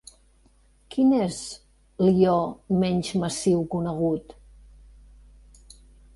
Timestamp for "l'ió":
2.05-2.39